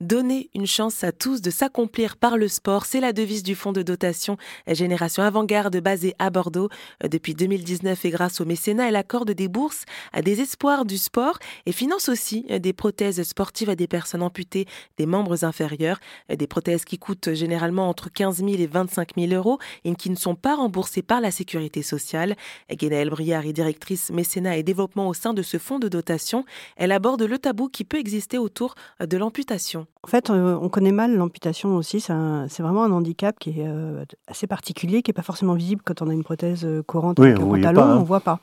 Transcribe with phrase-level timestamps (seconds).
[0.00, 3.70] Donner une chance à tous de s'accomplir par le sport, c'est la devise du fonds
[3.70, 4.36] de dotation
[4.66, 6.68] Génération Avant-Garde basé à Bordeaux.
[7.08, 11.38] Depuis 2019 et grâce au mécénat, elle accorde des bourses à des espoirs du sport
[11.64, 14.66] et finance aussi des prothèses sportives à des personnes amputées
[14.98, 16.00] des membres inférieurs.
[16.28, 20.16] Des prothèses qui coûtent généralement entre 15 000 et 25 000 euros et qui ne
[20.16, 22.34] sont pas remboursées par la sécurité sociale.
[22.68, 26.44] Guénaëlle Briard est directrice mécénat et développement au sein de ce fonds de dotation.
[26.76, 29.83] Elle aborde le tabou qui peut exister autour de l'amputation.
[30.02, 32.00] En fait, euh, on connaît mal l'amputation aussi.
[32.00, 36.02] C'est vraiment un handicap qui est euh, assez particulier, qui n'est pas forcément visible quand
[36.02, 38.02] on a une prothèse euh, courante oui, avec un pantalon, on ne hein.
[38.02, 38.40] voit pas.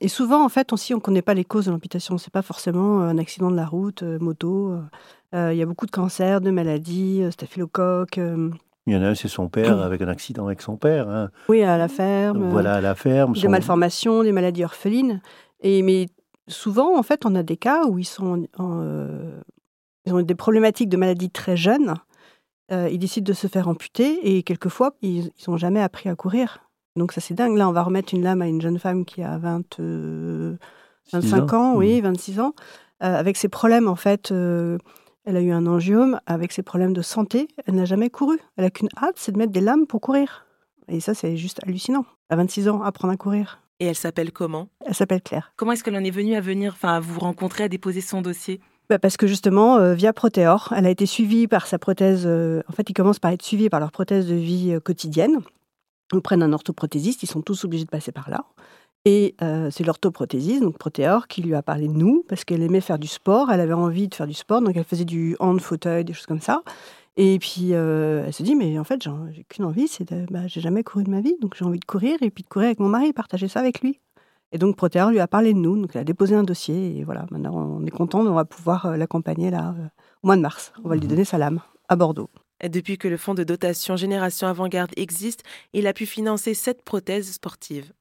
[0.00, 2.18] Et souvent, en fait, aussi, on ne connaît pas les causes de l'amputation.
[2.18, 4.76] C'est pas forcément un accident de la route, moto.
[5.32, 8.18] Il y a beaucoup de cancers, de maladies, staphylocoque.
[8.86, 11.08] Il y en a un, c'est son père, avec un accident avec son père.
[11.08, 11.30] Hein.
[11.48, 12.50] Oui, à la ferme.
[12.50, 13.32] voilà, à la ferme.
[13.32, 15.22] Des malformations, des maladies orphelines.
[15.62, 16.08] Et, mais
[16.48, 18.46] souvent, en fait, on a des cas où ils sont
[20.06, 21.94] ils ont des problématiques de maladie très jeunes.
[22.72, 26.60] Euh, ils décident de se faire amputer et quelquefois, ils n'ont jamais appris à courir.
[26.96, 27.56] Donc ça, c'est dingue.
[27.56, 29.80] Là, on va remettre une lame à une jeune femme qui a 20,
[31.12, 32.40] 25 ans, oui, 26 mmh.
[32.40, 32.54] ans,
[33.02, 34.32] euh, avec ses problèmes, en fait.
[34.32, 34.78] Euh,
[35.26, 37.48] elle a eu un angiome avec ses problèmes de santé.
[37.66, 38.38] Elle n'a jamais couru.
[38.56, 40.46] Elle n'a qu'une hâte, c'est de mettre des lames pour courir.
[40.88, 42.04] Et ça, c'est juste hallucinant.
[42.28, 43.60] À 26 ans, apprendre à courir.
[43.80, 44.68] Et elle s'appelle comment?
[44.86, 45.52] Elle s'appelle Claire.
[45.56, 48.22] Comment est-ce qu'elle en est venue à venir, enfin, à vous rencontrer, à déposer son
[48.22, 48.60] dossier?
[48.90, 52.24] Bah, parce que justement, euh, via Proteor, elle a été suivie par sa prothèse.
[52.26, 55.40] Euh, en fait, ils commencent par être suivis par leur prothèse de vie euh, quotidienne.
[56.12, 58.44] Ils prennent un orthoprothésiste, ils sont tous obligés de passer par là.
[59.06, 59.34] Et
[59.70, 63.06] c'est l'orthoprothésiste, donc Proteor, qui lui a parlé de nous, parce qu'elle aimait faire du
[63.06, 66.14] sport, elle avait envie de faire du sport, donc elle faisait du hand, fauteuil, des
[66.14, 66.62] choses comme ça.
[67.18, 70.24] Et puis elle se dit, mais en fait, j'ai qu'une envie, c'est de.
[70.30, 72.48] Bah, j'ai jamais couru de ma vie, donc j'ai envie de courir, et puis de
[72.48, 74.00] courir avec mon mari, partager ça avec lui.
[74.54, 77.02] Et donc Protéor lui a parlé de nous, donc elle a déposé un dossier et
[77.02, 79.86] voilà, maintenant on est content, on va pouvoir euh, l'accompagner là euh,
[80.22, 80.72] au mois de mars.
[80.84, 81.08] On va lui mhm.
[81.08, 82.30] donner sa lame à Bordeaux.
[82.62, 87.32] Depuis que le fonds de dotation Génération Avant-Garde existe, il a pu financer sept prothèses
[87.32, 87.92] sportives.